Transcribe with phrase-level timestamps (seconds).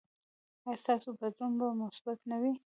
[0.65, 2.53] ایا ستاسو بدلون به مثبت نه وي؟